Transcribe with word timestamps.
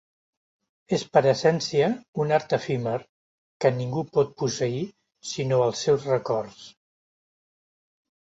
És 0.95 1.01
per 1.15 1.21
essència 1.31 1.89
un 2.23 2.33
art 2.37 2.55
efímer 2.57 2.93
que 3.65 3.71
ningú 3.75 4.03
pot 4.15 4.31
posseir 4.43 4.81
sinó 5.33 5.61
als 5.67 5.85
seus 5.89 6.09
records. 6.13 6.65